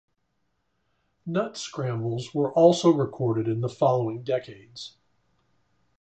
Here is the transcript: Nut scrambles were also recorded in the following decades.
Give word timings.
Nut 1.27 1.55
scrambles 1.55 2.33
were 2.33 2.51
also 2.53 2.89
recorded 2.89 3.47
in 3.47 3.61
the 3.61 3.69
following 3.69 4.23
decades. 4.23 4.97